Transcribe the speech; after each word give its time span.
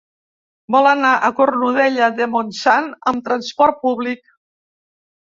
Vull 0.75 0.87
anar 0.91 1.11
a 1.27 1.29
Cornudella 1.39 2.07
de 2.21 2.27
Montsant 2.37 2.87
amb 3.13 3.29
trasport 3.29 3.79
públic. 3.85 4.33